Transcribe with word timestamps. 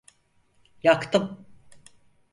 Yaktım. 0.83 1.47